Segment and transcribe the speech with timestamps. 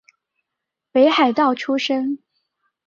[0.91, 2.17] 北海道出身。